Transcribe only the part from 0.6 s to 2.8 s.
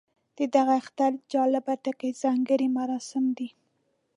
اختر جالب ټکی ځانګړي